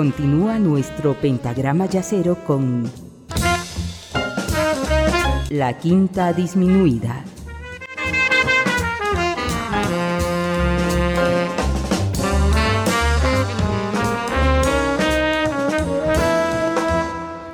[0.00, 2.90] Continúa nuestro pentagrama yacero con
[5.50, 7.22] la quinta disminuida.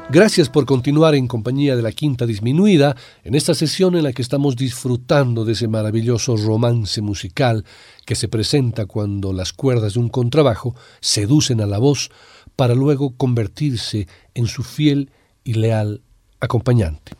[0.08, 4.22] Gracias por continuar en compañía de la Quinta Disminuida en esta sesión en la que
[4.22, 7.64] estamos disfrutando de ese maravilloso romance musical
[8.06, 12.10] que se presenta cuando las cuerdas de un contrabajo seducen a la voz
[12.56, 15.10] para luego convertirse en su fiel
[15.44, 16.02] y leal
[16.40, 17.12] acompañante.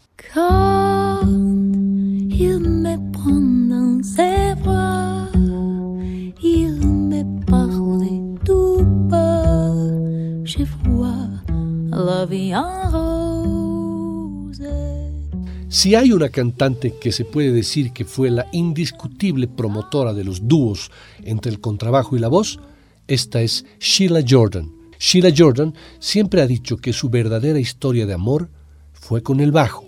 [15.68, 20.48] Si hay una cantante que se puede decir que fue la indiscutible promotora de los
[20.48, 20.90] dúos
[21.22, 22.58] entre el contrabajo y la voz,
[23.06, 24.75] esta es Sheila Jordan.
[24.98, 28.48] Sheila Jordan siempre ha dicho que su verdadera historia de amor
[28.92, 29.84] fue con el bajo.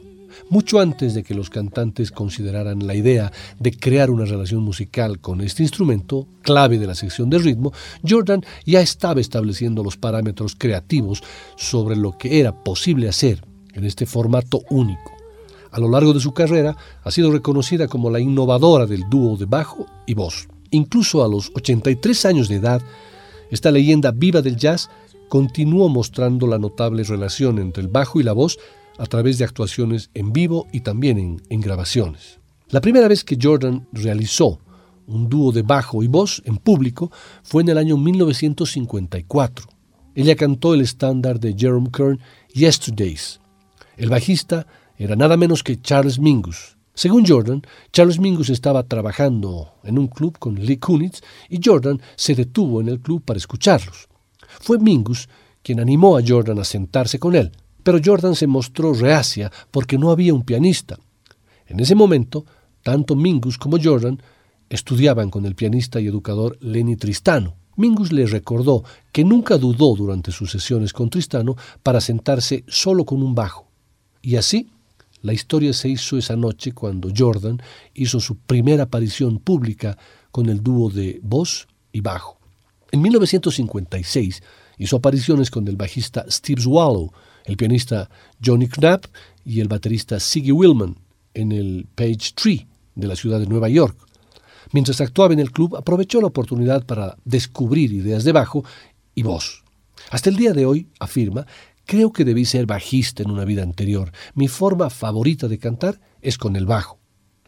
[0.51, 5.41] Mucho antes de que los cantantes consideraran la idea de crear una relación musical con
[5.41, 7.73] este instrumento, clave de la sección de ritmo,
[8.09, 11.23] Jordan ya estaba estableciendo los parámetros creativos
[11.57, 15.13] sobre lo que era posible hacer en este formato único.
[15.71, 19.45] A lo largo de su carrera ha sido reconocida como la innovadora del dúo de
[19.45, 20.49] bajo y voz.
[20.71, 22.83] Incluso a los 83 años de edad,
[23.51, 24.89] esta leyenda viva del jazz
[25.29, 28.59] continuó mostrando la notable relación entre el bajo y la voz
[28.99, 32.41] a través de actuaciones en vivo y también en, grabaciones.
[32.69, 34.61] La primera vez que Jordan realizó
[35.07, 37.11] un dúo de bajo y voz en público
[37.43, 39.67] fue en el año 1954.
[40.15, 42.19] Ella cantó el estándar de Jerome Kern,
[42.53, 43.41] Yesterdays.
[43.97, 46.77] El bajista era nada menos que Charles Mingus.
[46.93, 52.35] Según Jordan, Charles Mingus estaba trabajando en un club con Lee Kunitz y Jordan se
[52.35, 54.08] detuvo en el club para escucharlos.
[54.61, 55.29] Fue Mingus
[55.63, 57.53] quien animó a Jordan a sentarse con él.
[57.83, 60.99] Pero Jordan se mostró reacia porque no había un pianista.
[61.67, 62.45] En ese momento,
[62.83, 64.21] tanto Mingus como Jordan
[64.69, 67.57] estudiaban con el pianista y educador Lenny Tristano.
[67.77, 68.83] Mingus le recordó
[69.13, 73.69] que nunca dudó durante sus sesiones con Tristano para sentarse solo con un bajo.
[74.21, 74.69] Y así,
[75.23, 77.61] la historia se hizo esa noche cuando Jordan
[77.95, 79.97] hizo su primera aparición pública
[80.31, 82.38] con el dúo de voz y bajo.
[82.91, 84.43] En 1956
[84.79, 87.13] hizo apariciones con el bajista Steve Swallow,
[87.45, 88.09] el pianista
[88.43, 89.07] Johnny Knapp
[89.45, 90.97] y el baterista Siggy Willman
[91.35, 93.97] en el Page Tree de la ciudad de Nueva York.
[94.73, 98.65] Mientras actuaba en el club, aprovechó la oportunidad para descubrir ideas de bajo
[99.15, 99.65] y voz.
[100.11, 101.47] Hasta el día de hoy, afirma,
[101.85, 104.13] creo que debí ser bajista en una vida anterior.
[104.35, 106.98] Mi forma favorita de cantar es con el bajo.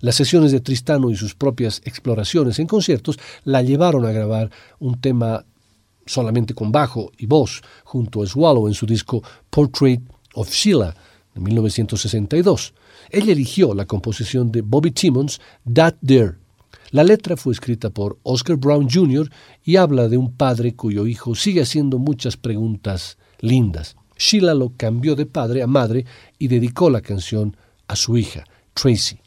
[0.01, 4.99] Las sesiones de Tristano y sus propias exploraciones en conciertos la llevaron a grabar un
[4.99, 5.45] tema
[6.07, 10.01] solamente con bajo y voz, junto a Swallow en su disco Portrait
[10.35, 10.95] of Sheila
[11.35, 12.75] de 1962.
[13.11, 15.41] Ella eligió la composición de Bobby Timmons,
[15.73, 16.37] That There.
[16.93, 19.31] La letra fue escrita por Oscar Brown Jr.
[19.65, 23.97] y habla de un padre cuyo hijo sigue haciendo muchas preguntas lindas.
[24.17, 26.05] Sheila lo cambió de padre a madre
[26.39, 27.57] y dedicó la canción
[27.87, 28.45] a su hija,
[28.75, 29.21] Tracy.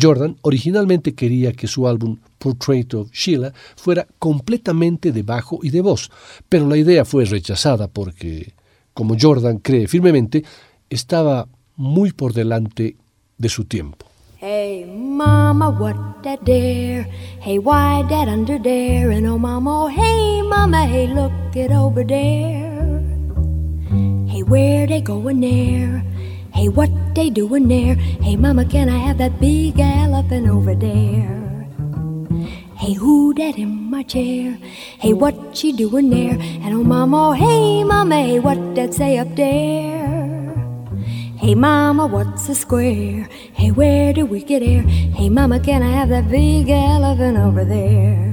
[0.00, 5.80] Jordan originalmente quería que su álbum Portrait of Sheila fuera completamente de bajo y de
[5.80, 6.10] voz,
[6.48, 8.52] pero la idea fue rechazada porque,
[8.94, 10.44] como Jordan cree firmemente,
[10.90, 12.96] estaba muy por delante
[13.38, 14.06] de su tiempo.
[14.38, 17.06] Hey mama, what that there?
[17.40, 19.12] Hey, why that under there?
[19.12, 23.00] And oh mama, hey mama, hey look it over there.
[24.26, 26.02] Hey, where they going there?
[26.54, 27.94] Hey, what they doing there?
[27.94, 31.42] Hey, mama, can I have that big elephant over there?
[32.76, 34.58] Hey, who that in my chair?
[34.98, 36.36] Hey, what she doing there?
[36.40, 40.02] And oh, mama, oh, hey, mama, hey, what that say up there?
[41.36, 43.28] Hey, mama, what's a square?
[43.52, 44.82] Hey, where do we get air?
[44.82, 48.32] Hey, mama, can I have that big elephant over there?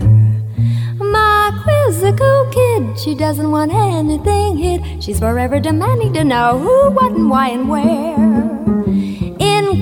[1.00, 5.04] My quizzical kid, she doesn't want anything hid.
[5.04, 8.39] She's forever demanding to know who, what, and why, and where.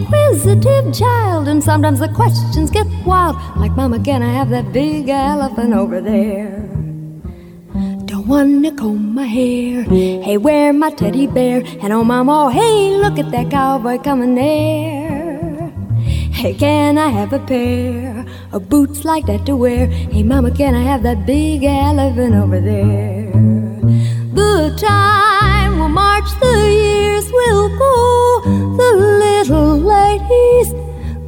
[0.08, 3.36] Inquisitive child, and sometimes the questions get wild.
[3.58, 6.64] Like, Mama, can I have that big elephant over there?
[8.06, 9.84] Don't wanna comb my hair.
[9.84, 11.62] Hey, where my teddy bear?
[11.82, 15.72] And oh, Mama, oh, hey, look at that cowboy coming there.
[16.32, 19.88] Hey, can I have a pair of boots like that to wear?
[19.88, 23.30] Hey, Mama, can I have that big elephant over there?
[24.34, 28.42] The time will march, the years will go.
[28.78, 29.17] The
[29.50, 30.74] little lady's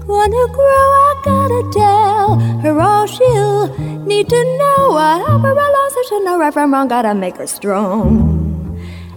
[0.06, 0.88] gonna grow.
[1.08, 3.68] I gotta tell her all she'll
[4.06, 4.98] need to know.
[4.98, 8.38] I help her along so should know right from wrong, gotta make her strong.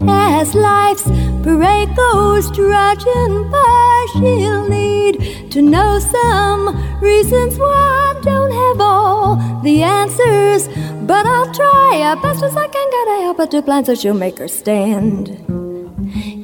[0.02, 1.04] As life's
[1.42, 9.36] parade goes trudging by, she'll need to know some reasons why I don't have all
[9.62, 10.68] the answers.
[11.06, 14.14] But I'll try as best as I can, gotta help her to plan so she'll
[14.14, 15.38] make her stand.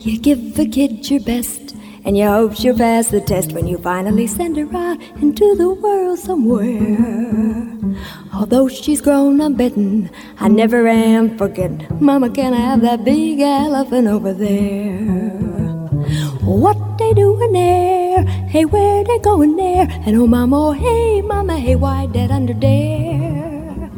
[0.05, 1.75] You give a kid your best,
[2.05, 5.71] and you hope she'll pass the test when you finally send her out into the
[5.71, 7.69] world somewhere.
[8.35, 11.87] Although she's grown, I'm betting I never am forgetting.
[12.01, 15.29] Mama, can I have that big elephant over there?
[16.43, 18.23] What they doing there?
[18.49, 19.87] Hey, where they going there?
[20.07, 23.91] And oh, mama, oh, hey, mama, hey, why that under there?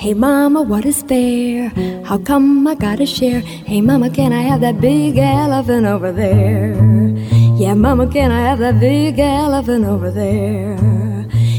[0.00, 1.68] Hey, mama, what is fair?
[2.04, 3.40] How come I gotta share?
[3.40, 6.99] Hey, mama, can I have that big elephant over there?
[7.60, 10.78] Yeah, mama, can I have that big elephant over there?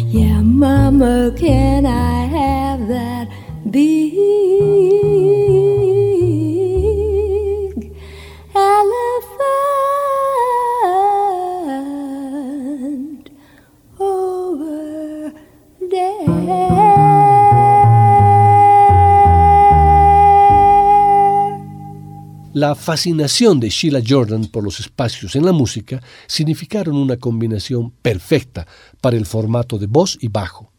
[0.07, 3.29] Yeah, Mama, can I have that
[3.69, 4.15] big
[22.53, 28.67] La fascinación de Sheila Jordan por los espacios en la música significaron una combinación perfecta
[28.99, 30.69] para el formato de voz y bajo.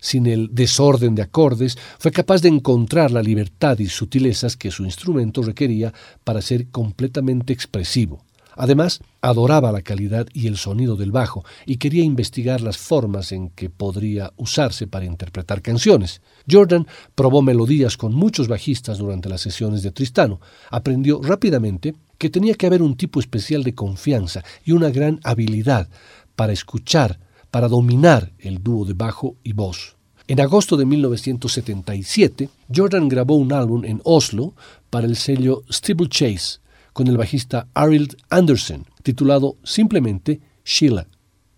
[0.00, 4.82] Sin el desorden de acordes, fue capaz de encontrar la libertad y sutilezas que su
[4.84, 5.92] instrumento requería
[6.24, 8.24] para ser completamente expresivo.
[8.62, 13.48] Además, adoraba la calidad y el sonido del bajo y quería investigar las formas en
[13.48, 16.20] que podría usarse para interpretar canciones.
[16.46, 20.42] Jordan probó melodías con muchos bajistas durante las sesiones de Tristano.
[20.70, 25.88] Aprendió rápidamente que tenía que haber un tipo especial de confianza y una gran habilidad
[26.36, 27.18] para escuchar,
[27.50, 29.96] para dominar el dúo de bajo y voz.
[30.28, 34.52] En agosto de 1977, Jordan grabó un álbum en Oslo
[34.90, 35.62] para el sello
[36.10, 36.60] Chase
[36.92, 41.06] con el bajista Arild Andersen, titulado simplemente Sheila,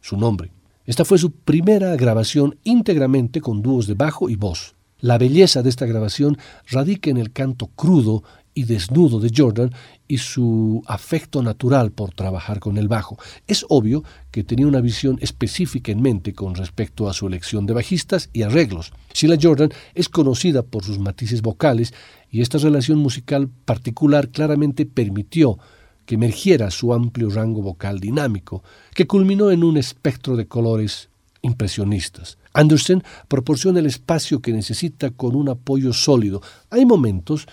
[0.01, 0.53] su nombre.
[0.85, 4.75] Esta fue su primera grabación íntegramente con dúos de bajo y voz.
[4.99, 6.39] La belleza de esta grabación
[6.71, 8.23] radica en el canto crudo
[8.55, 9.73] y desnudo de Jordan
[10.09, 13.19] y su afecto natural por trabajar con el bajo.
[13.47, 17.75] Es obvio que tenía una visión específica en mente con respecto a su elección de
[17.75, 18.93] bajistas y arreglos.
[19.15, 21.95] Sheila Jordan es conocida por sus matices vocales
[22.31, 25.59] y esta relación musical particular claramente permitió
[26.05, 28.63] que emergiera su amplio rango vocal dinámico,
[28.95, 31.09] que culminó en un espectro de colores
[31.43, 32.39] impresionistas.
[32.55, 36.43] Anderson proporciona el espacio que necesita con un apoyo sólido.
[36.71, 37.47] Hay momentos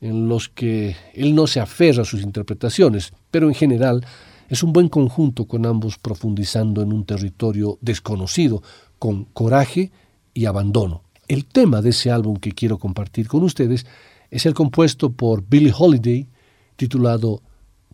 [0.00, 4.04] en los que él no se aferra a sus interpretaciones, pero en general
[4.48, 8.62] es un buen conjunto con ambos profundizando en un territorio desconocido,
[8.98, 9.92] con coraje
[10.34, 11.02] y abandono.
[11.28, 13.86] El tema de ese álbum que quiero compartir con ustedes
[14.30, 16.28] es el compuesto por Billie Holiday
[16.76, 17.42] titulado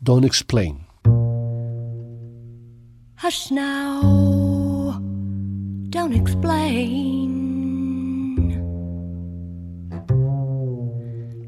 [0.00, 0.86] Don't Explain.
[3.22, 5.00] Hush now,
[5.90, 7.25] don't explain.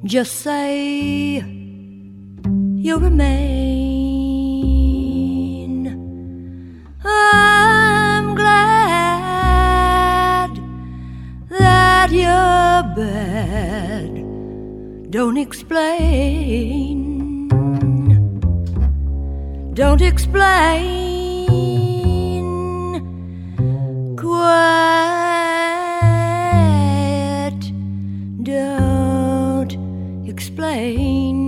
[0.09, 3.29] Just say you remain.
[7.05, 8.49] I'm glad
[11.51, 14.19] that you're bad
[15.11, 17.09] don't explain.
[19.75, 20.97] Don't explain.
[24.17, 25.28] Quiet.
[30.59, 31.39] Explain.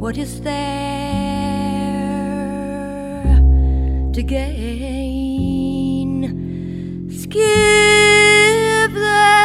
[0.00, 0.56] What is there
[4.14, 5.50] to gain?
[7.10, 7.42] Skip
[8.94, 9.36] that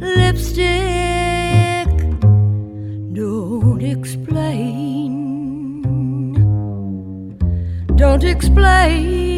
[0.00, 1.88] lipstick.
[3.14, 5.12] Don't explain.
[7.96, 9.33] Don't explain.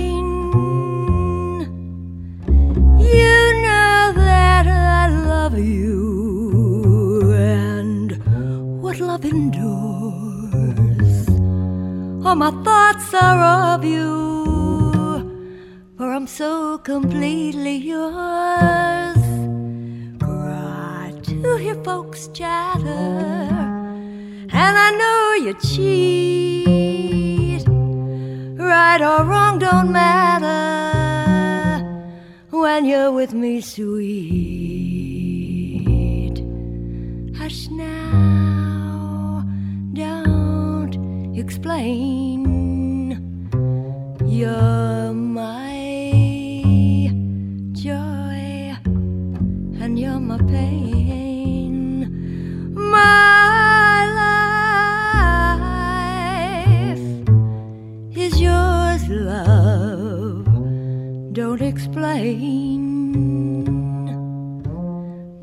[12.37, 14.05] My thoughts are of you,
[15.97, 19.17] for I'm so completely yours
[21.43, 22.89] to hear folks chatter,
[24.63, 27.65] and I know you cheat.
[28.59, 30.57] Right or wrong don't matter
[32.51, 34.77] when you're with me, sweet.
[37.39, 38.16] Hush now,
[41.39, 42.45] explain.
[44.25, 47.11] You're my
[47.73, 48.77] joy,
[49.81, 52.09] and you're my pain.
[52.75, 54.07] My
[56.93, 56.99] life
[58.17, 60.47] is yours, love.
[61.33, 62.85] Don't explain.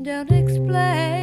[0.02, 1.13] Don't explain.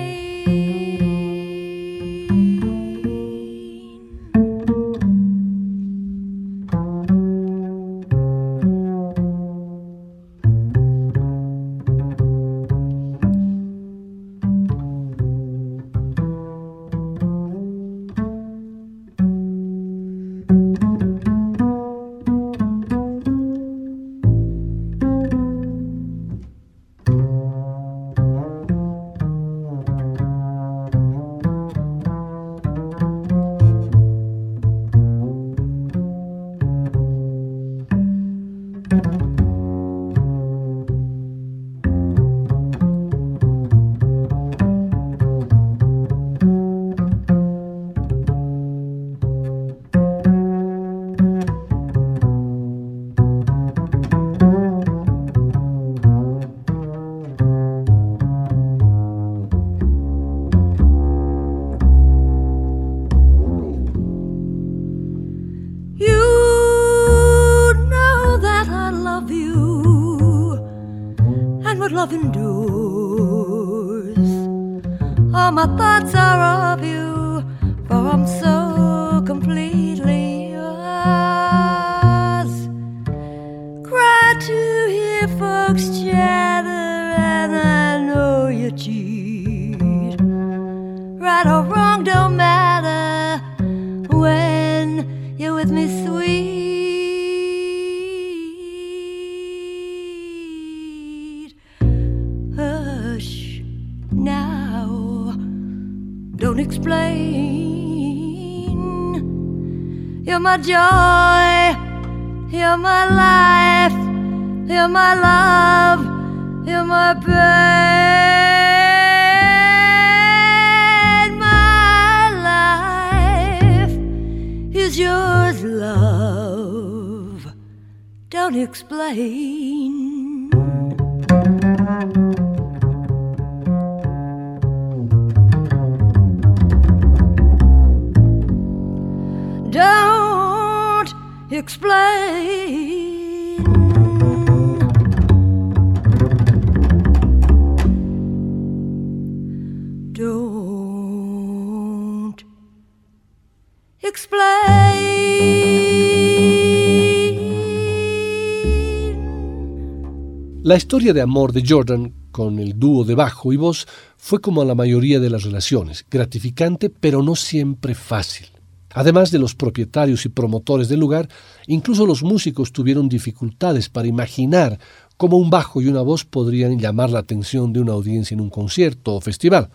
[160.64, 164.64] La historia de amor de Jordan con el dúo de bajo y voz fue como
[164.64, 168.46] la mayoría de las relaciones, gratificante pero no siempre fácil.
[168.94, 171.28] Además de los propietarios y promotores del lugar,
[171.66, 174.78] incluso los músicos tuvieron dificultades para imaginar
[175.18, 178.52] cómo un bajo y una voz podrían llamar la atención de una audiencia en un
[178.52, 179.72] concierto o festival.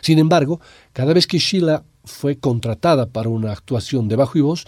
[0.00, 0.58] Sin embargo,
[0.94, 4.64] cada vez que Sheila fue contratada para una actuación de bajo y voz,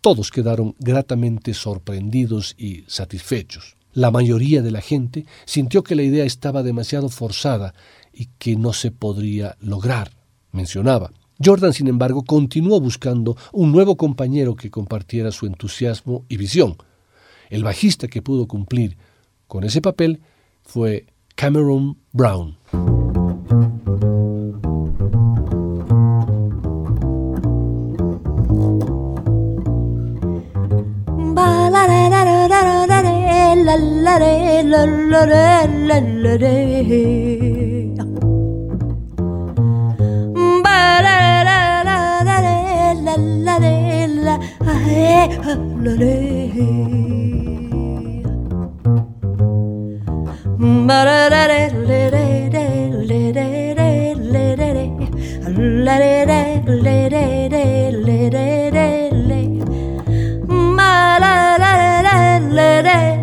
[0.00, 3.73] todos quedaron gratamente sorprendidos y satisfechos.
[3.94, 7.74] La mayoría de la gente sintió que la idea estaba demasiado forzada
[8.12, 10.10] y que no se podría lograr,
[10.52, 11.12] mencionaba.
[11.42, 16.76] Jordan, sin embargo, continuó buscando un nuevo compañero que compartiera su entusiasmo y visión.
[17.50, 18.96] El bajista que pudo cumplir
[19.46, 20.20] con ese papel
[20.62, 22.56] fue Cameron Brown.
[33.76, 36.54] la la re, la la re, la la re.
[40.62, 41.16] Ba la
[41.48, 42.58] la la la re,
[43.02, 45.28] la la re, la re,
[45.82, 46.16] la re.
[50.86, 52.66] Ba la la re, le re, re,
[53.08, 54.86] le re, re, le re, re.
[55.84, 59.40] La re re, le re re, le re re, le.
[60.48, 63.13] Ma la la la la, re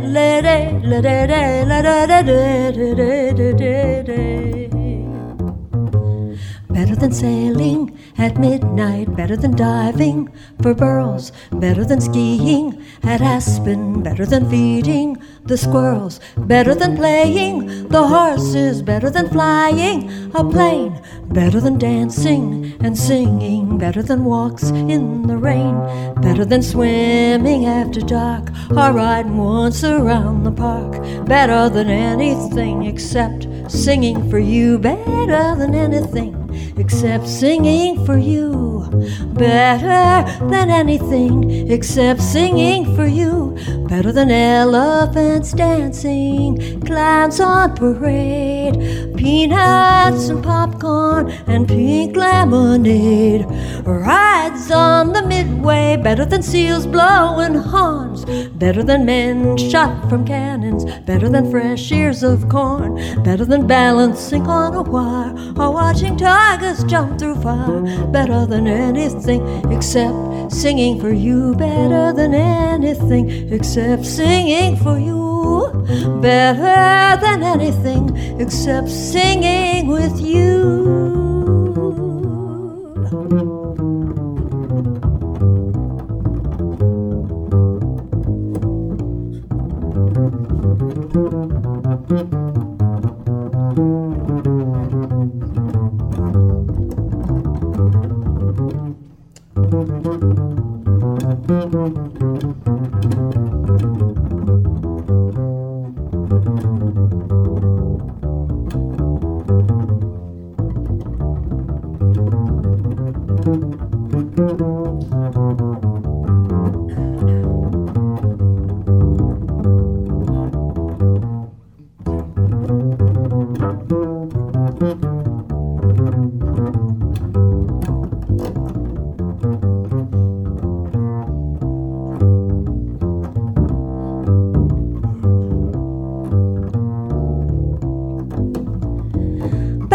[0.91, 4.21] la da da la da da da da da da da.
[6.69, 10.29] Better than sailing at midnight, better than diving
[10.61, 17.87] for burrows, better than skiing at Aspen, better than feeding the squirrels, better than playing
[17.89, 24.69] the horses, better than flying a plane, better than dancing and singing, better than walks
[24.69, 25.75] in the rain,
[26.21, 33.47] better than swimming after dark or riding once around the park, better than anything except
[33.69, 36.40] singing for you, better than anything
[36.77, 38.87] except singing for you.
[39.33, 43.57] Better than anything except singing for you.
[43.87, 53.45] Better than elephants dancing, clowns on parade, peanuts and popcorn and pink lemonade.
[53.85, 60.85] Rides on the midway, better than seals blowing horns, better than men shot from cannons,
[61.01, 66.83] better than fresh ears of corn, better than balancing on a wire or watching tigers
[66.85, 73.25] jump through fire, better than anything except singing for you, better than anything
[73.57, 75.21] except singing for you.
[76.21, 78.05] Better than anything
[78.39, 81.21] except singing with you.
[99.83, 100.05] Thank
[103.35, 103.40] you.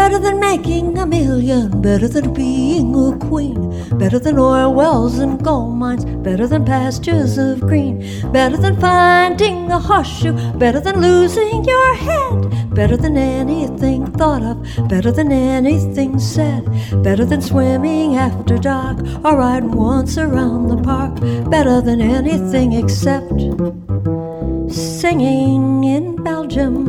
[0.07, 3.57] Better than making a million, better than being a queen,
[3.97, 7.99] better than oil wells and gold mines, better than pastures of green,
[8.31, 14.87] better than finding a horseshoe, better than losing your head, better than anything thought of,
[14.87, 16.63] better than anything said,
[17.03, 21.19] better than swimming after dark or riding once around the park,
[21.51, 23.41] better than anything except
[24.71, 26.85] singing in Belgium,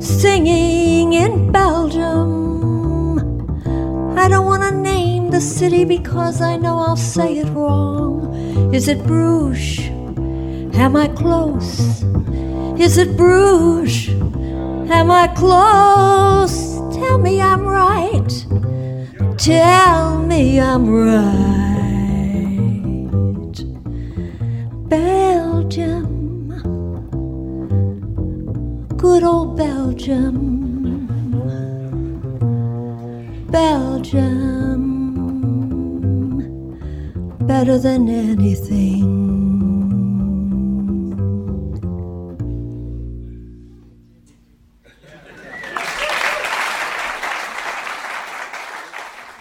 [0.00, 0.83] singing
[1.16, 3.18] in Belgium.
[4.18, 8.34] I don't want to name the city because I know I'll say it wrong.
[8.74, 9.80] Is it Bruges?
[10.76, 12.02] Am I close?
[12.78, 14.08] Is it Bruges?
[14.90, 16.78] Am I close?
[16.96, 18.46] Tell me I'm right.
[19.38, 21.44] Tell me I'm right.
[24.88, 26.24] Belgium.
[28.96, 30.53] Good old Belgium.
[33.54, 34.82] Belgium
[37.46, 39.04] better than anything.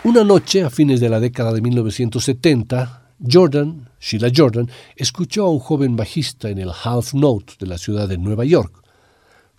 [0.03, 5.57] Una noche, a fines de la década de 1970, Jordan, Sheila Jordan, escuchó a un
[5.57, 8.83] joven bajista en el Half Note de la ciudad de Nueva York.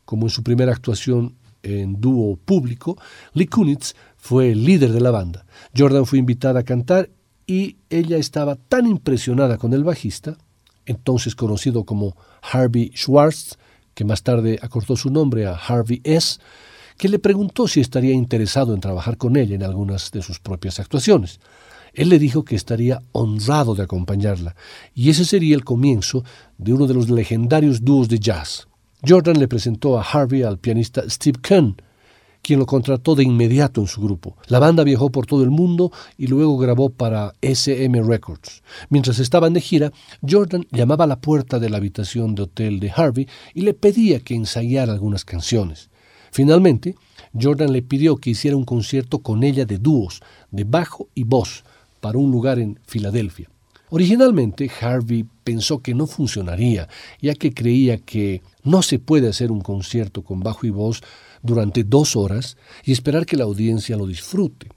[0.04, 2.96] Como en su primera actuación en dúo público,
[3.32, 5.44] Lee Kunitz fue el líder de la banda.
[5.76, 7.10] Jordan fue invitada a cantar
[7.46, 10.38] y ella estaba tan impresionada con el bajista,
[10.86, 13.58] entonces conocido como Harvey Schwartz,
[13.92, 16.38] que más tarde acortó su nombre a Harvey S.,
[16.96, 20.80] que le preguntó si estaría interesado en trabajar con ella en algunas de sus propias
[20.80, 21.38] actuaciones.
[21.92, 24.56] Él le dijo que estaría honrado de acompañarla,
[24.94, 26.24] y ese sería el comienzo
[26.56, 28.68] de uno de los legendarios dúos de jazz.
[29.06, 31.76] Jordan le presentó a Harvey al pianista Steve Kahn,
[32.44, 34.36] quien lo contrató de inmediato en su grupo.
[34.46, 38.62] La banda viajó por todo el mundo y luego grabó para SM Records.
[38.90, 39.92] Mientras estaban de gira,
[40.28, 44.20] Jordan llamaba a la puerta de la habitación de hotel de Harvey y le pedía
[44.20, 45.88] que ensayara algunas canciones.
[46.30, 46.94] Finalmente,
[47.32, 51.64] Jordan le pidió que hiciera un concierto con ella de dúos, de bajo y voz,
[52.00, 53.48] para un lugar en Filadelfia.
[53.88, 56.88] Originalmente, Harvey pensó que no funcionaría,
[57.22, 61.00] ya que creía que no se puede hacer un concierto con bajo y voz
[61.44, 64.68] durante dos horas y esperar que la audiencia lo disfrute.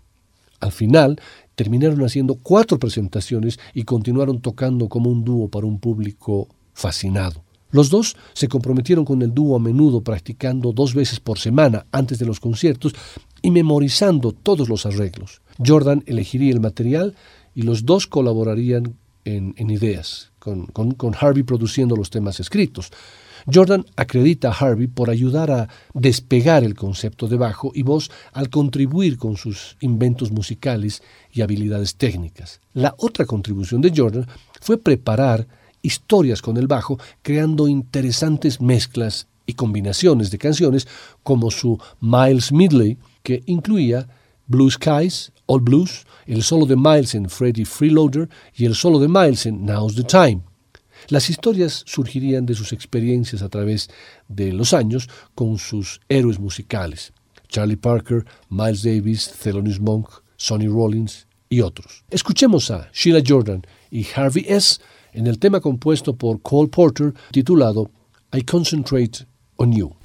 [0.60, 1.20] Al final,
[1.56, 7.44] terminaron haciendo cuatro presentaciones y continuaron tocando como un dúo para un público fascinado.
[7.72, 12.20] Los dos se comprometieron con el dúo a menudo practicando dos veces por semana antes
[12.20, 12.94] de los conciertos
[13.42, 15.42] y memorizando todos los arreglos.
[15.66, 17.16] Jordan elegiría el material
[17.56, 22.92] y los dos colaborarían en, ideas, con Harvey produciendo los temas escritos.
[23.52, 28.50] Jordan acredita a Harvey por ayudar a despegar el concepto de bajo y voz al
[28.50, 32.60] contribuir con sus inventos musicales y habilidades técnicas.
[32.74, 34.28] La otra contribución de Jordan
[34.60, 35.48] fue preparar
[35.82, 40.88] historias con el bajo, creando interesantes mezclas y combinaciones de canciones
[41.24, 44.08] como su Miles Midley, que incluía
[44.46, 49.08] Blue Skies, All Blues, el solo de Miles en Freddy Freeloader y el solo de
[49.08, 50.42] Miles en Now's the Time.
[51.10, 53.90] Las historias surgirían de sus experiencias a través
[54.28, 57.14] de los años con sus héroes musicales.
[57.48, 62.04] Charlie Parker, Miles Davis, Thelonious Monk, Sonny Rollins y otros.
[62.10, 64.80] Escuchemos a Sheila Jordan y Harvey S.
[65.14, 67.90] en el tema compuesto por Cole Porter titulado
[68.34, 69.96] I Concentrate on You.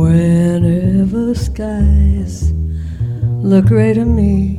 [0.00, 2.52] Whenever skies
[3.42, 4.56] look gray to me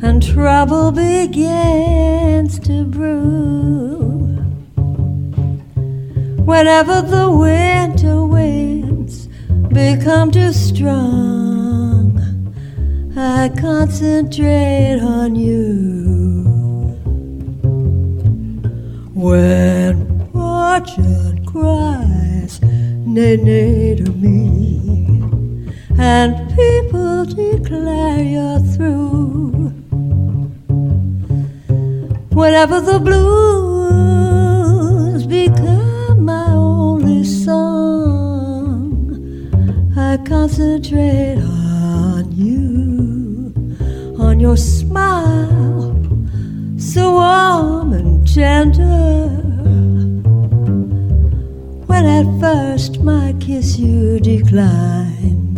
[0.00, 4.38] and trouble begins to brew.
[6.46, 9.26] Whenever the winter winds
[9.68, 12.18] become too strong,
[13.14, 16.44] I concentrate on you.
[19.12, 22.13] When fortune cries,
[23.14, 24.80] nay to me,
[25.98, 29.72] and people declare you're through.
[32.32, 33.24] Whenever the blues
[35.26, 39.06] become my only song,
[39.96, 43.54] I concentrate on you,
[44.18, 45.96] on your smile,
[46.76, 49.33] so warm and tender.
[52.04, 55.56] At first my kiss you decline,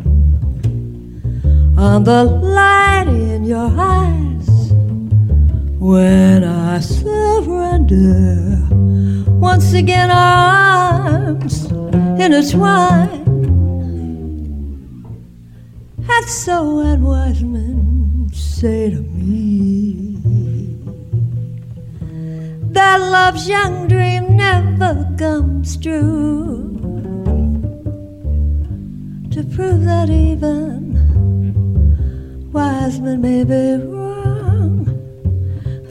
[1.77, 4.49] on the light in your eyes
[5.81, 8.59] when I surrender,
[9.41, 11.65] once again our arms
[12.21, 13.25] intertwine.
[16.09, 19.16] And so and wise men say to me
[22.87, 26.71] that love's young dream never comes true.
[29.33, 30.73] To prove that even
[32.53, 34.77] wise men may be wrong.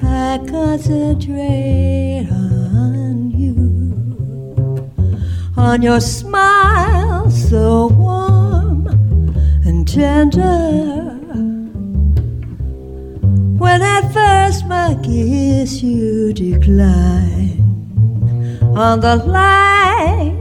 [0.01, 3.57] I concentrate on you,
[5.57, 8.87] on your smile so warm
[9.67, 11.11] and tender.
[13.63, 13.81] When
[14.55, 17.59] first my kiss you decline,
[18.75, 20.31] on the light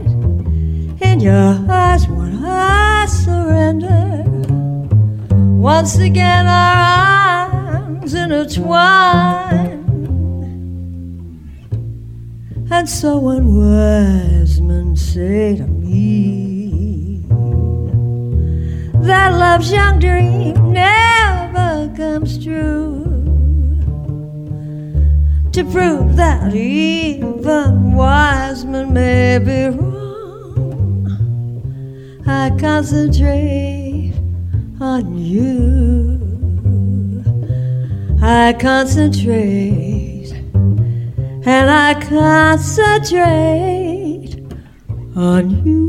[1.01, 4.23] in your eyes when I surrender,
[5.59, 9.83] once again our arms intertwine.
[12.71, 17.25] And so when wise men say to me
[19.07, 23.04] that love's young dream never comes true,
[25.55, 31.07] to prove that even wise men may be wrong,
[32.27, 34.13] I concentrate
[34.81, 36.19] on you.
[38.21, 40.33] I concentrate
[41.45, 43.15] and I concentrate
[45.15, 45.85] on you.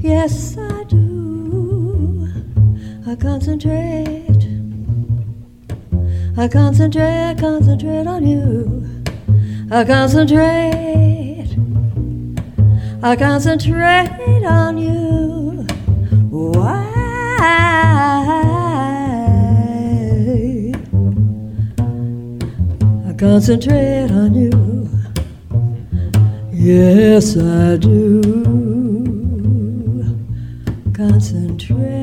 [0.00, 0.56] Yes,
[3.42, 4.46] concentrate.
[6.36, 8.86] I concentrate, concentrate on you.
[9.68, 11.48] I concentrate.
[13.02, 15.66] I concentrate on you.
[16.30, 16.86] Why?
[23.08, 24.88] I concentrate on you.
[26.52, 28.22] Yes, I do.
[30.94, 32.01] Concentrate.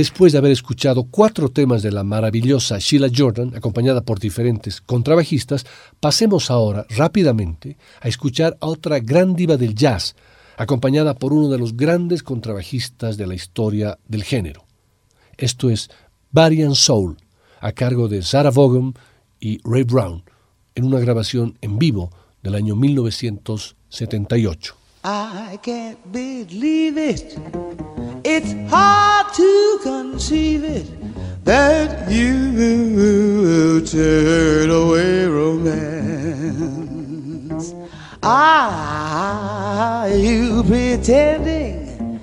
[0.00, 5.66] Después de haber escuchado cuatro temas de la maravillosa Sheila Jordan, acompañada por diferentes contrabajistas,
[6.00, 10.16] pasemos ahora rápidamente a escuchar a otra gran diva del jazz,
[10.56, 14.64] acompañada por uno de los grandes contrabajistas de la historia del género.
[15.36, 15.90] Esto es
[16.30, 17.18] Varian Soul,
[17.60, 18.94] a cargo de Sarah Vaughan
[19.38, 20.24] y Ray Brown,
[20.76, 22.10] en una grabación en vivo
[22.42, 24.76] del año 1978.
[25.04, 27.36] I can't believe it.
[28.24, 30.86] It's hard to conceive it
[31.44, 36.54] that you turn away romance.
[38.22, 42.20] Are you pretending?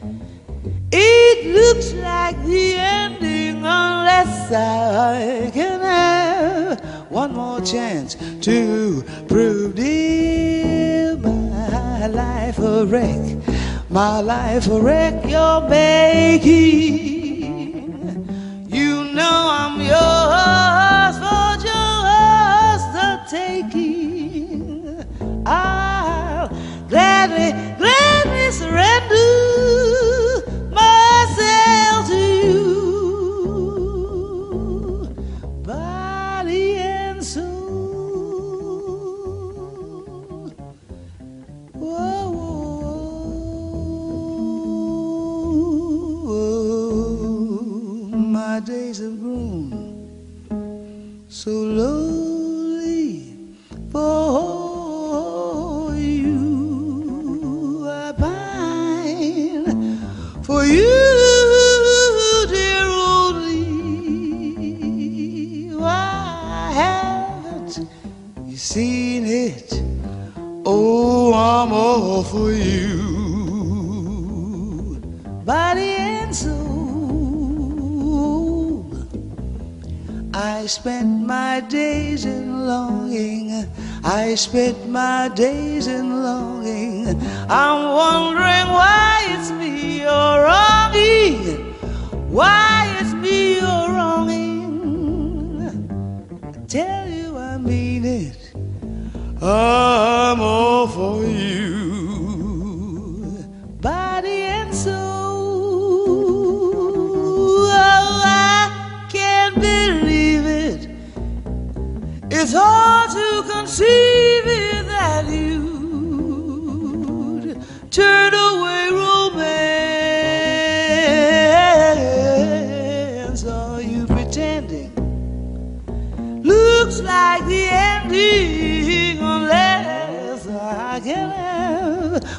[0.91, 6.79] It looks like the ending unless I can have
[7.09, 13.56] one more chance to prove dear my life a wreck.
[13.97, 16.45] My life a wreck you're making.
[18.69, 20.46] You know I'm yours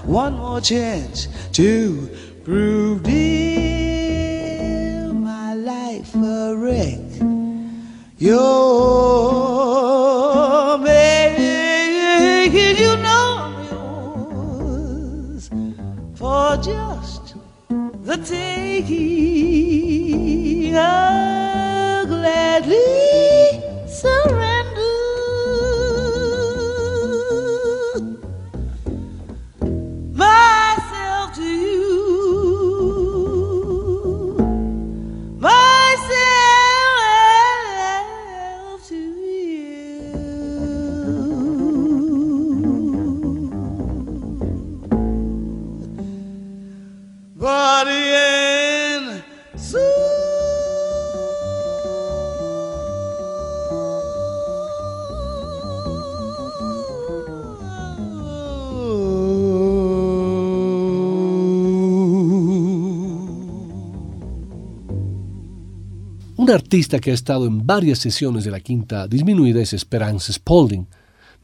[0.05, 2.09] one more chance to
[2.45, 3.03] prove
[5.13, 7.01] my life a wreck.
[8.19, 9.28] You're
[66.49, 70.87] Un artista que ha estado en varias sesiones de la quinta disminuida es Esperanza Spalding,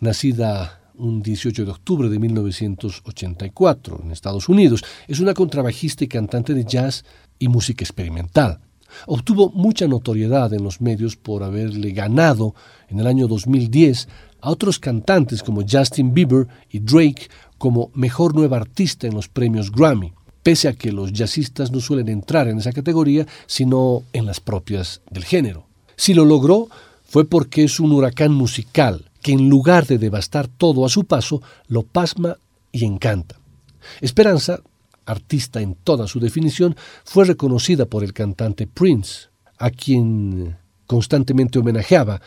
[0.01, 4.83] nacida un 18 de octubre de 1984 en Estados Unidos.
[5.07, 7.05] Es una contrabajista y cantante de jazz
[7.39, 8.61] y música experimental.
[9.07, 12.55] Obtuvo mucha notoriedad en los medios por haberle ganado
[12.89, 14.09] en el año 2010
[14.41, 19.71] a otros cantantes como Justin Bieber y Drake como mejor nueva artista en los premios
[19.71, 20.15] Grammy,
[20.45, 25.01] pese a que los jazzistas no suelen entrar en esa categoría, sino en las propias
[25.11, 25.67] del género.
[25.97, 26.69] Si lo logró,
[27.03, 31.41] fue porque es un huracán musical que en lugar de devastar todo a su paso,
[31.67, 32.37] lo pasma
[32.71, 33.37] y encanta.
[34.03, 34.61] Esperanza,
[35.07, 42.21] artista en toda su definición, fue reconocida por el cantante Prince, a quien constantemente homenajeaba,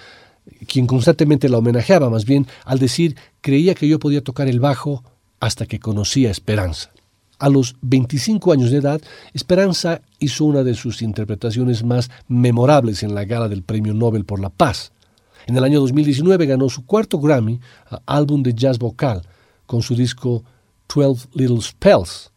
[0.67, 5.03] quien constantemente la homenajeaba más bien al decir creía que yo podía tocar el bajo
[5.39, 6.89] hasta que conocí a Esperanza.
[7.39, 9.01] A los 25 años de edad,
[9.33, 14.39] Esperanza hizo una de sus interpretaciones más memorables en la gala del Premio Nobel por
[14.39, 14.91] la Paz.
[15.45, 17.59] En el año 2019 ganó su cuarto Grammy,
[18.05, 19.21] álbum de jazz vocal,
[19.65, 20.43] con su disco
[20.87, 22.31] Twelve Little Spells,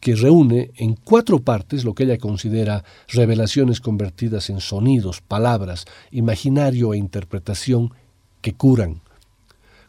[0.00, 6.92] que reúne en cuatro partes lo que ella considera revelaciones convertidas en sonidos, palabras, imaginario
[6.92, 7.94] e interpretación
[8.42, 9.00] que curan.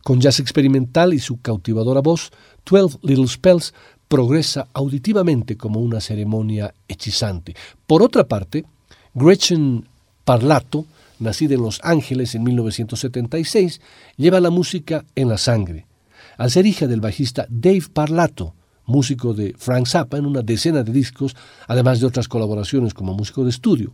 [0.03, 2.31] Con jazz experimental y su cautivadora voz,
[2.63, 3.73] Twelve Little Spells
[4.07, 7.55] progresa auditivamente como una ceremonia hechizante.
[7.87, 8.65] Por otra parte,
[9.13, 9.87] Gretchen
[10.23, 10.85] Parlato,
[11.19, 13.81] nacida en Los Ángeles en 1976,
[14.17, 15.85] lleva la música en la sangre.
[16.37, 18.53] Al ser hija del bajista Dave Parlato,
[18.85, 21.35] músico de Frank Zappa en una decena de discos,
[21.67, 23.93] además de otras colaboraciones como músico de estudio.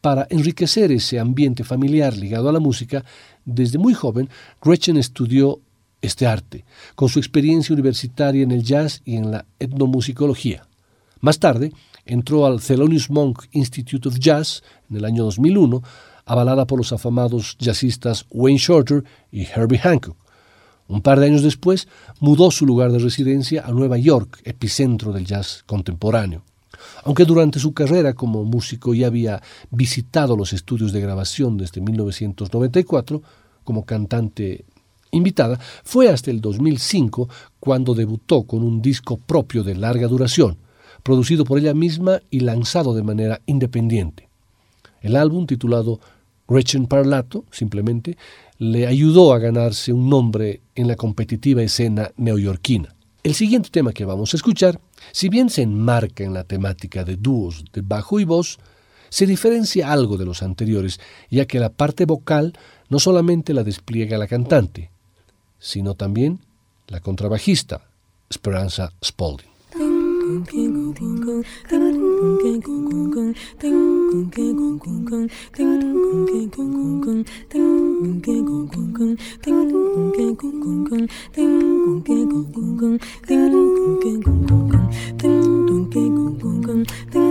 [0.00, 3.04] Para enriquecer ese ambiente familiar ligado a la música,
[3.44, 4.28] desde muy joven,
[4.62, 5.60] Gretchen estudió
[6.02, 10.66] este arte, con su experiencia universitaria en el jazz y en la etnomusicología.
[11.20, 11.72] Más tarde,
[12.06, 15.82] entró al Thelonious Monk Institute of Jazz en el año 2001,
[16.24, 20.16] avalada por los afamados jazzistas Wayne Shorter y Herbie Hancock.
[20.88, 25.24] Un par de años después, mudó su lugar de residencia a Nueva York, epicentro del
[25.24, 26.42] jazz contemporáneo.
[27.04, 33.22] Aunque durante su carrera como músico ya había visitado los estudios de grabación desde 1994,
[33.64, 34.64] como cantante
[35.10, 40.58] invitada, fue hasta el 2005 cuando debutó con un disco propio de larga duración,
[41.02, 44.28] producido por ella misma y lanzado de manera independiente.
[45.00, 46.00] El álbum, titulado
[46.46, 48.16] Gretchen Parlato, simplemente,
[48.58, 52.94] le ayudó a ganarse un nombre en la competitiva escena neoyorquina.
[53.22, 54.80] El siguiente tema que vamos a escuchar,
[55.12, 58.58] si bien se enmarca en la temática de dúos de bajo y voz,
[59.10, 62.54] se diferencia algo de los anteriores, ya que la parte vocal
[62.88, 64.90] no solamente la despliega la cantante,
[65.60, 66.40] sino también
[66.88, 67.82] la contrabajista,
[68.28, 69.50] Esperanza Spalding.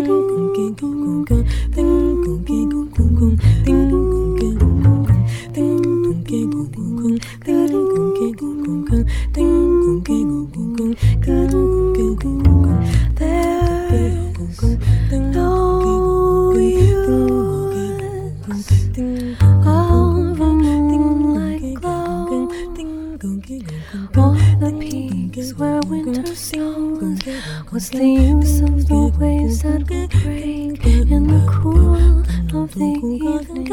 [27.71, 32.19] was the use of the waves that would break in the cool
[32.61, 33.69] of the evening?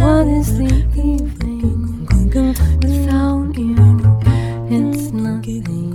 [0.00, 2.06] What is the evening
[2.80, 3.76] without you?
[4.70, 5.89] It's nothing.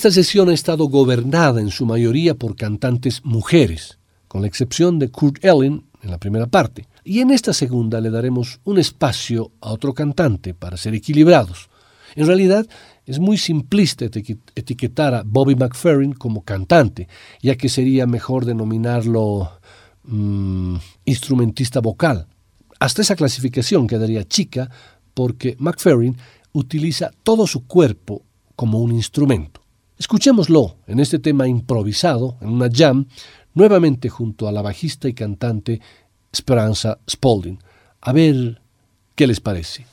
[0.00, 3.98] Esta sesión ha estado gobernada en su mayoría por cantantes mujeres,
[4.28, 6.88] con la excepción de Kurt Elling en la primera parte.
[7.04, 11.68] Y en esta segunda le daremos un espacio a otro cantante para ser equilibrados.
[12.14, 12.66] En realidad,
[13.04, 17.06] es muy simplista etiquetar a Bobby McFerrin como cantante,
[17.42, 19.50] ya que sería mejor denominarlo
[20.04, 22.26] mm, instrumentista vocal.
[22.78, 24.70] Hasta esa clasificación quedaría chica
[25.12, 26.16] porque McFerrin
[26.52, 28.22] utiliza todo su cuerpo
[28.56, 29.59] como un instrumento.
[30.00, 33.04] Escuchémoslo en este tema improvisado, en una jam,
[33.52, 35.82] nuevamente junto a la bajista y cantante
[36.32, 37.58] Esperanza Spalding.
[38.00, 38.62] A ver
[39.14, 39.84] qué les parece.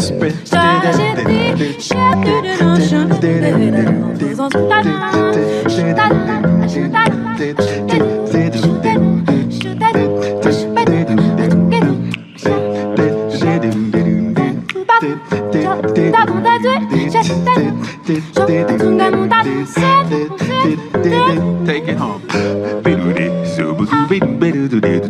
[0.00, 0.34] Spread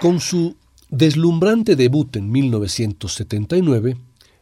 [0.00, 0.56] Con su
[0.90, 3.96] deslumbrante debut en 1979,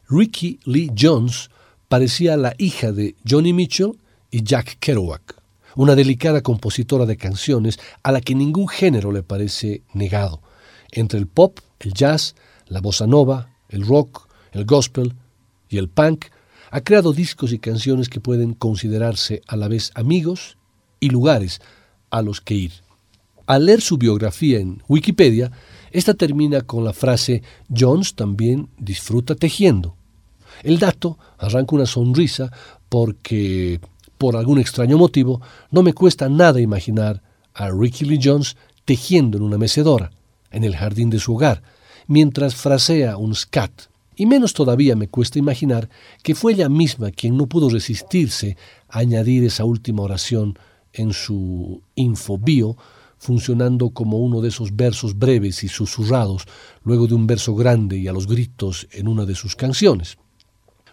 [0.08, 1.50] Ricky Lee Jones
[1.88, 3.98] parecía la hija de Johnny Mitchell
[4.30, 5.34] y Jack Kerouac,
[5.76, 10.40] una delicada compositora de canciones a la que ningún género le parece negado.
[10.92, 12.34] Entre el pop, el jazz,
[12.66, 15.14] la bossa nova, el rock, el gospel
[15.68, 16.26] y el punk,
[16.70, 20.56] ha creado discos y canciones que pueden considerarse a la vez amigos
[21.00, 21.60] y lugares
[22.10, 22.72] a los que ir.
[23.46, 25.50] Al leer su biografía en Wikipedia,
[25.90, 27.42] esta termina con la frase
[27.76, 29.96] Jones también disfruta tejiendo.
[30.62, 32.52] El dato arranca una sonrisa
[32.88, 33.80] porque,
[34.18, 35.40] por algún extraño motivo,
[35.70, 37.22] no me cuesta nada imaginar
[37.54, 40.12] a Ricky Lee Jones tejiendo en una mecedora,
[40.52, 41.62] en el jardín de su hogar,
[42.06, 43.72] mientras frasea un scat.
[44.16, 45.88] Y menos todavía me cuesta imaginar
[46.22, 48.56] que fue ella misma quien no pudo resistirse
[48.88, 50.58] a añadir esa última oración
[50.92, 52.76] en su infobio
[53.20, 56.46] funcionando como uno de esos versos breves y susurrados
[56.84, 60.16] luego de un verso grande y a los gritos en una de sus canciones.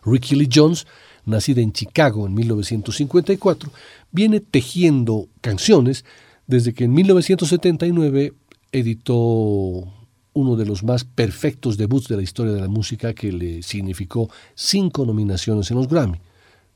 [0.04, 0.86] Ricky Lee Jones,
[1.26, 3.72] nacida en Chicago en 1954,
[4.12, 6.04] viene tejiendo canciones
[6.48, 8.34] desde que en 1979
[8.74, 9.94] editó
[10.38, 14.30] uno de los más perfectos debuts de la historia de la música que le significó
[14.54, 16.20] cinco nominaciones en los Grammy.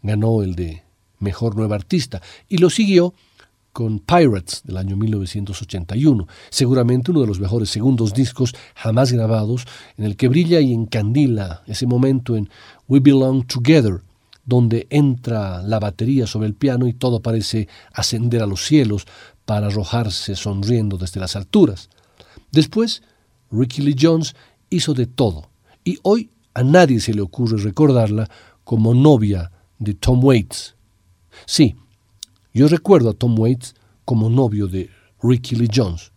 [0.01, 0.81] Ganó el de
[1.19, 3.13] Mejor Nueva Artista y lo siguió
[3.71, 10.05] con Pirates del año 1981, seguramente uno de los mejores segundos discos jamás grabados, en
[10.05, 12.49] el que brilla y encandila ese momento en
[12.87, 14.01] We Belong Together,
[14.43, 19.05] donde entra la batería sobre el piano y todo parece ascender a los cielos
[19.45, 21.89] para arrojarse sonriendo desde las alturas.
[22.51, 23.03] Después,
[23.51, 24.35] Ricky Lee Jones
[24.69, 25.49] hizo de todo,
[25.83, 28.29] y hoy a nadie se le ocurre recordarla
[28.63, 30.75] como novia de Tom Waits.
[31.45, 31.75] Sí,
[32.53, 33.75] yo recuerdo a Tom Waits
[34.05, 34.89] como novio de
[35.21, 36.11] Ricky Lee Jones.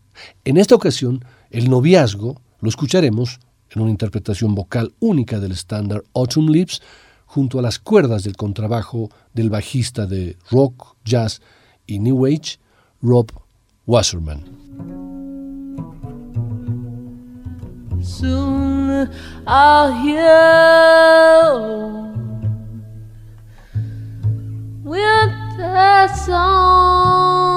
[0.45, 6.51] En esta ocasión, el noviazgo lo escucharemos en una interpretación vocal única del estándar Autumn
[6.51, 6.81] Leaves
[7.27, 11.41] junto a las cuerdas del contrabajo del bajista de rock, jazz
[11.87, 12.59] y new age,
[13.03, 13.31] Rob
[13.87, 14.64] Wasserman.
[18.05, 19.11] Soon
[19.47, 20.85] I'll hear.
[24.85, 27.55] Winter song,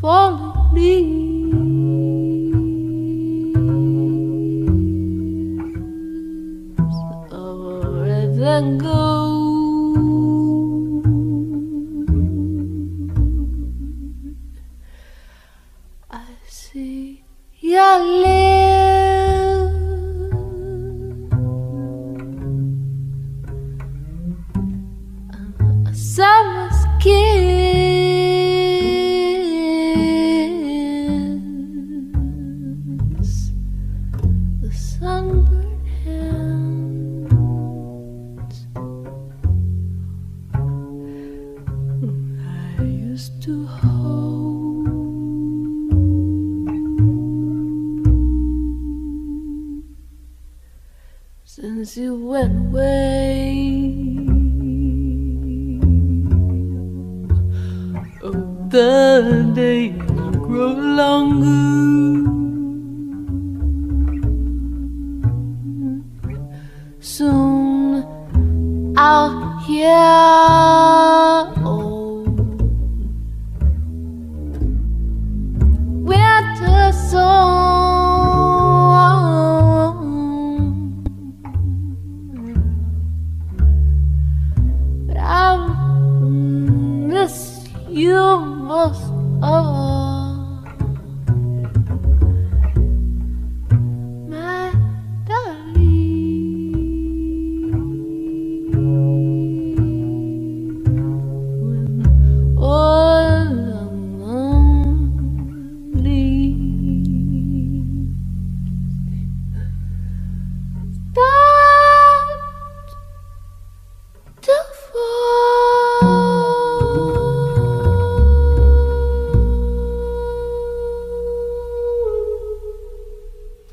[0.00, 1.39] falling leaves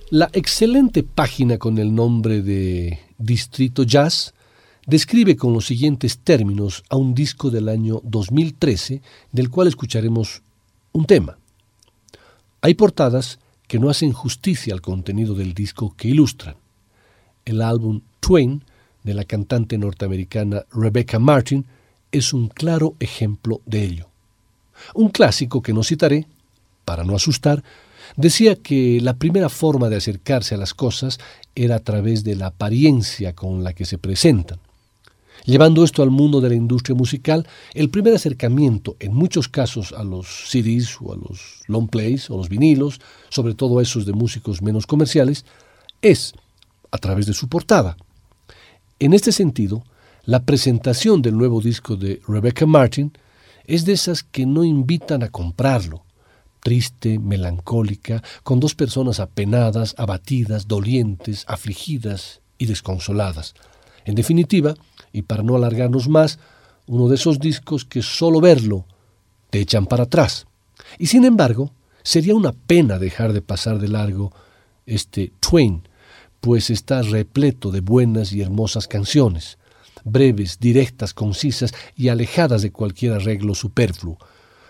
[0.09, 4.33] La excelente página con el nombre de Distrito Jazz
[4.85, 9.01] describe con los siguientes términos a un disco del año 2013
[9.33, 10.43] del cual escucharemos
[10.93, 11.37] un tema.
[12.61, 13.37] Hay portadas
[13.67, 16.55] que no hacen justicia al contenido del disco que ilustran.
[17.43, 18.63] El álbum Twain
[19.03, 21.65] de la cantante norteamericana Rebecca Martin
[22.13, 24.09] es un claro ejemplo de ello.
[24.93, 26.27] Un clásico que no citaré,
[26.85, 27.61] para no asustar,
[28.15, 31.19] decía que la primera forma de acercarse a las cosas
[31.55, 34.59] era a través de la apariencia con la que se presentan.
[35.45, 40.03] Llevando esto al mundo de la industria musical, el primer acercamiento, en muchos casos, a
[40.03, 42.99] los CDs o a los long plays o los vinilos,
[43.29, 45.45] sobre todo esos de músicos menos comerciales,
[46.01, 46.33] es
[46.91, 47.97] a través de su portada.
[48.99, 49.83] En este sentido,
[50.25, 53.13] la presentación del nuevo disco de Rebecca Martin
[53.65, 56.03] es de esas que no invitan a comprarlo,
[56.67, 63.55] triste, melancólica, con dos personas apenadas, abatidas, dolientes, afligidas y desconsoladas.
[64.03, 64.75] En definitiva,
[65.13, 66.39] y para no alargarnos más,
[66.85, 68.83] uno de esos discos que solo verlo
[69.49, 70.45] te echan para atrás.
[70.99, 71.71] Y sin embargo,
[72.03, 74.33] sería una pena dejar de pasar de largo
[74.85, 75.87] este Twain,
[76.41, 79.57] pues está repleto de buenas y hermosas canciones,
[80.03, 84.17] breves, directas, concisas y alejadas de cualquier arreglo superfluo.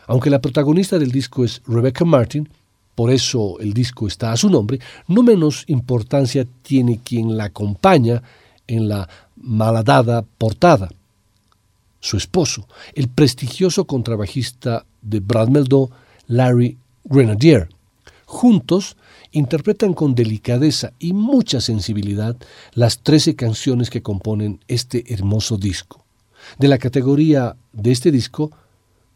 [0.08, 2.49] Aunque la protagonista del disco es Rebecca Martin,
[2.95, 8.24] por eso el disco está a su nombre, no menos importancia tiene quien la acompaña
[8.66, 10.89] en la malhadada portada.
[11.99, 15.91] Su esposo, el prestigioso contrabajista de Brad Meldau,
[16.28, 17.70] Larry Grenadier.
[18.26, 18.97] Juntos
[19.32, 22.36] interpretan con delicadeza y mucha sensibilidad
[22.74, 26.03] las 13 canciones que componen este hermoso disco.
[26.58, 28.51] De la categoría de este disco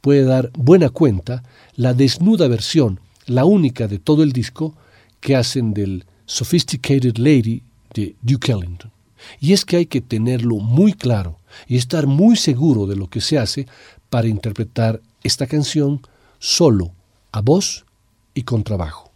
[0.01, 1.43] puede dar buena cuenta
[1.75, 4.75] la desnuda versión, la única de todo el disco,
[5.19, 7.61] que hacen del Sophisticated Lady
[7.93, 8.91] de Duke Ellington.
[9.39, 11.37] Y es que hay que tenerlo muy claro
[11.67, 13.67] y estar muy seguro de lo que se hace
[14.09, 16.01] para interpretar esta canción
[16.39, 16.91] solo,
[17.31, 17.85] a voz
[18.33, 19.10] y con trabajo.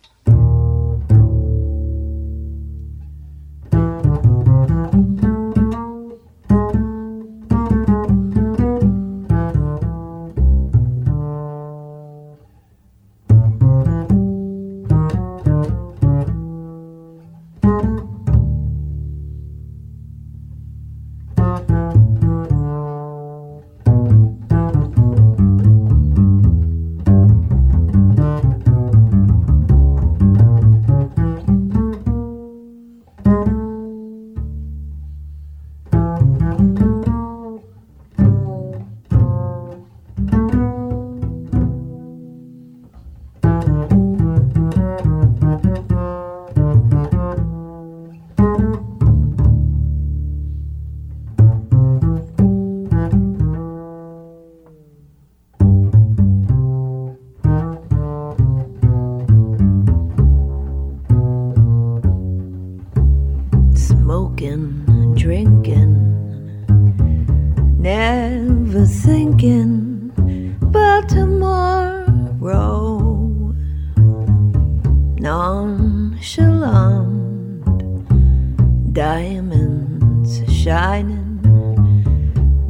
[78.95, 81.35] Diamonds shining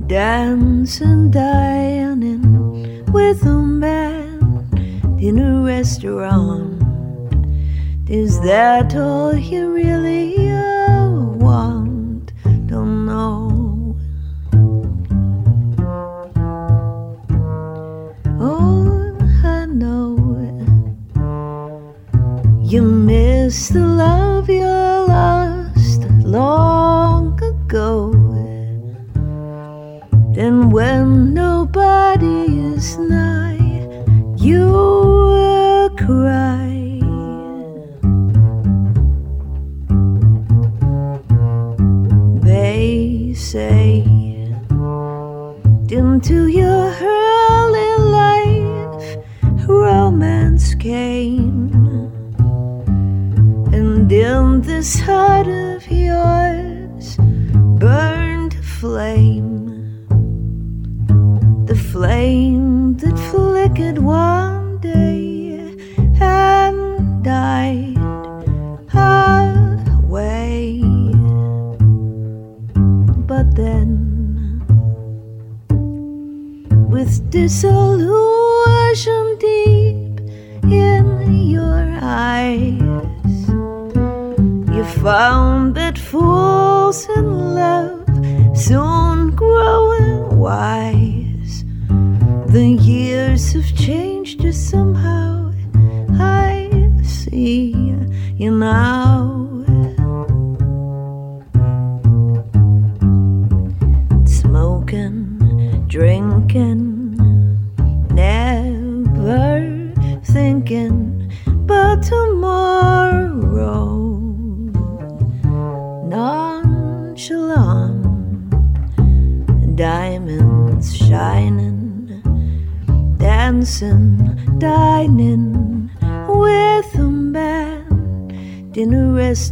[0.07, 4.67] dancing dining with a man
[5.19, 6.81] in a restaurant
[8.09, 10.35] is that all you really
[11.39, 12.33] want?
[12.67, 13.95] Don't know.
[18.39, 20.17] Oh, I know
[22.63, 24.24] you miss the love
[32.85, 33.57] is nigh,
[34.37, 34.65] you
[35.31, 36.99] will cry.
[42.49, 44.03] They say
[45.89, 49.17] into your early life
[49.67, 51.73] romance came
[53.73, 55.47] and in this heart
[77.45, 80.19] with disillusion deep
[80.63, 83.49] in your eyes
[84.75, 88.03] you found that fools in love
[88.57, 91.63] soon grow wise.
[92.47, 95.53] The years have changed you somehow
[96.17, 96.69] i
[97.03, 97.75] see.
[98.37, 99.04] You now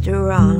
[0.06, 0.53] restaurant.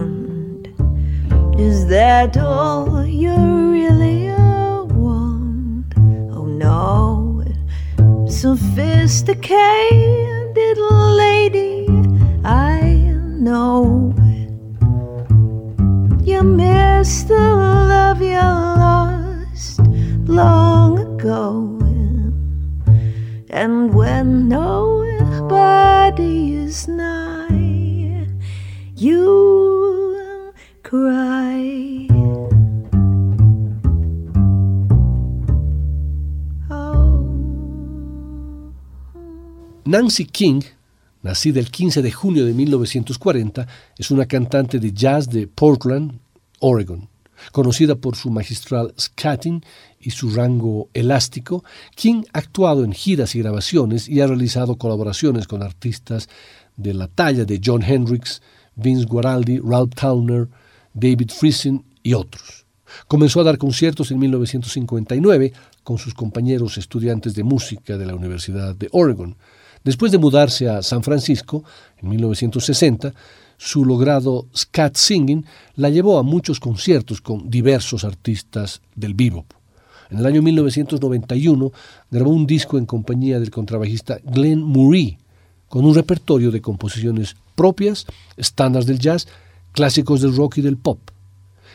[39.94, 40.62] Nancy King,
[41.22, 46.18] nacida el 15 de junio de 1940, es una cantante de jazz de Portland,
[46.58, 47.08] Oregon.
[47.52, 49.64] Conocida por su magistral scatting
[50.00, 51.62] y su rango elástico,
[51.94, 56.28] King ha actuado en giras y grabaciones y ha realizado colaboraciones con artistas
[56.76, 58.42] de la talla de John Hendricks,
[58.74, 60.48] Vince Guaraldi, Ralph Towner,
[60.92, 62.66] David Friesen y otros.
[63.06, 65.52] Comenzó a dar conciertos en 1959
[65.84, 69.36] con sus compañeros estudiantes de música de la Universidad de Oregon.
[69.84, 71.62] Después de mudarse a San Francisco
[71.98, 73.12] en 1960,
[73.58, 75.44] su logrado scat singing
[75.76, 79.44] la llevó a muchos conciertos con diversos artistas del bebop.
[80.10, 81.72] En el año 1991
[82.10, 85.18] grabó un disco en compañía del contrabajista Glenn Murray,
[85.68, 88.06] con un repertorio de composiciones propias,
[88.36, 89.28] estándares del jazz,
[89.72, 90.98] clásicos del rock y del pop.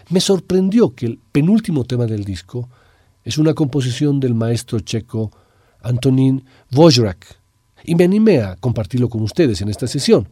[0.09, 2.69] Me sorprendió que el penúltimo tema del disco
[3.23, 5.31] es una composición del maestro checo
[5.81, 7.38] Antonín Wojrak,
[7.83, 10.27] y me animé a compartirlo con ustedes en esta sesión.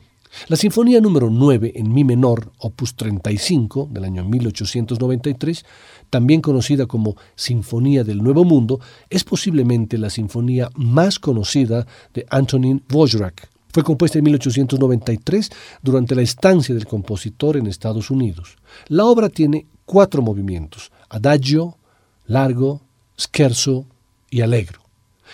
[0.47, 5.65] La Sinfonía número 9 en Mi menor, opus 35 del año 1893,
[6.09, 8.79] también conocida como Sinfonía del Nuevo Mundo,
[9.09, 13.49] es posiblemente la sinfonía más conocida de Antonin Dvorak.
[13.71, 15.49] Fue compuesta en 1893
[15.81, 18.57] durante la estancia del compositor en Estados Unidos.
[18.87, 21.77] La obra tiene cuatro movimientos: adagio,
[22.25, 22.81] largo,
[23.19, 23.85] scherzo
[24.29, 24.81] y allegro.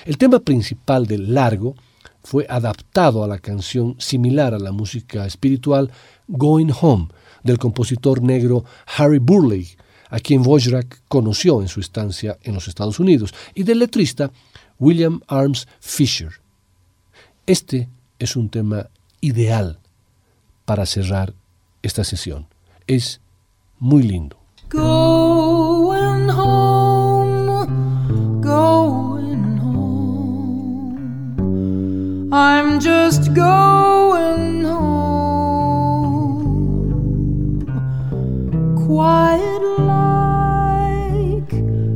[0.06, 1.76] El tema principal del largo
[2.24, 5.92] fue adaptado a la canción similar a la música espiritual
[6.28, 7.10] Going Home
[7.44, 8.64] del compositor negro
[8.98, 9.70] Harry Burley,
[10.10, 14.32] a quien Wojrak conoció en su estancia en los Estados Unidos, y del letrista
[14.80, 16.32] William Arms Fisher.
[17.46, 18.90] Este es un tema
[19.22, 19.80] ideal
[20.66, 21.34] para cerrar
[21.82, 22.48] esta sesión.
[22.88, 23.20] Es
[23.80, 24.38] muy lindo.
[24.70, 25.23] Going
[32.36, 35.30] I'm just going home.
[38.88, 41.52] Quiet like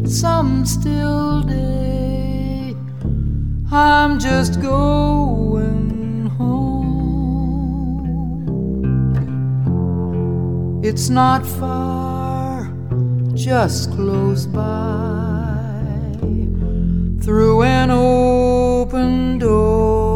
[0.07, 2.75] some still day.
[3.71, 6.91] I'm just going home.
[10.83, 12.71] It's not far,
[13.33, 16.13] just close by.
[17.23, 20.06] Through an open door.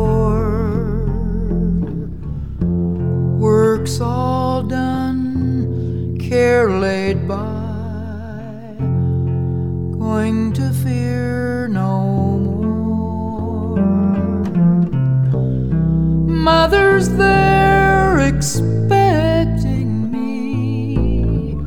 [3.82, 8.76] Work's all done, care laid by,
[9.98, 13.78] going to fear no more.
[16.28, 21.58] Mother's there expecting me,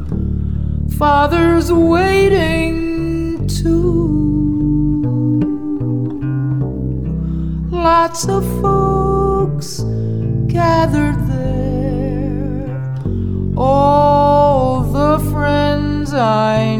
[0.97, 4.61] father's waiting too.
[7.73, 9.83] Lots of folks
[10.47, 11.24] gathered
[16.25, 16.74] I.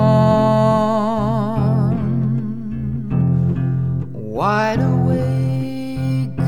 [4.13, 6.39] wide awake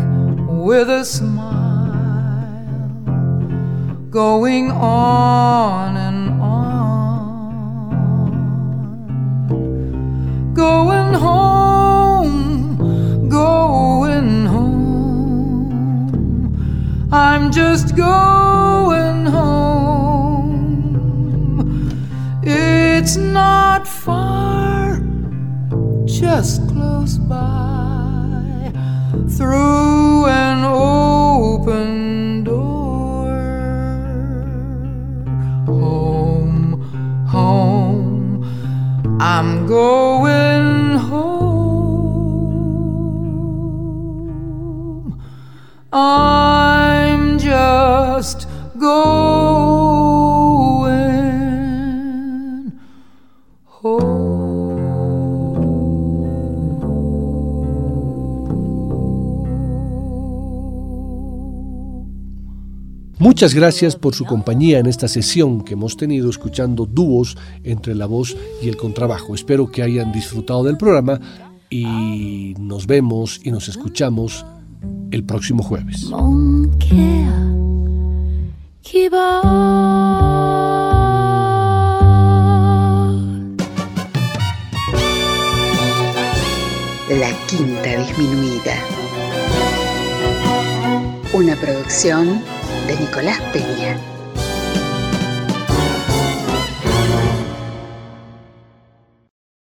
[0.65, 1.43] with a smile,
[4.09, 6.12] going on and
[17.53, 20.81] just going home.
[22.41, 24.99] It's not far,
[26.05, 28.71] just close by,
[29.37, 33.29] through an open door.
[35.67, 36.81] Home,
[37.27, 38.43] home,
[39.21, 40.62] I'm going
[63.43, 67.35] Muchas gracias por su compañía en esta sesión que hemos tenido escuchando dúos
[67.65, 69.35] entre la voz y el contrabajo.
[69.35, 71.19] Espero que hayan disfrutado del programa
[71.69, 74.45] y nos vemos y nos escuchamos
[75.11, 76.09] el próximo jueves.
[87.09, 88.75] La Quinta Disminuida.
[91.33, 92.41] Una producción
[92.87, 94.12] de Nicolás Peña.